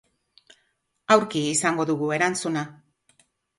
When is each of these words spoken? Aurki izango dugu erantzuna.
Aurki 1.17 1.45
izango 1.51 1.87
dugu 1.91 2.11
erantzuna. 2.19 2.67